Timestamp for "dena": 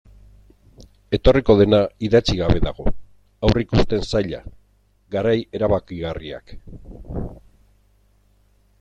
1.59-1.81